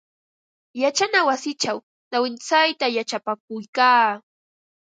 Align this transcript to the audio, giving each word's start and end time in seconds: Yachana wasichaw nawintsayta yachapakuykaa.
Yachana 0.81 1.19
wasichaw 1.27 1.77
nawintsayta 2.09 2.85
yachapakuykaa. 2.97 4.07